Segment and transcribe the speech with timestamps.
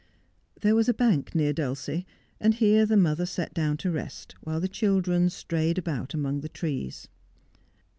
[0.61, 2.07] There was a bank near Dulcie,
[2.39, 6.49] and here the mother sat down to rest, while the children strayed about among the
[6.49, 7.07] trees.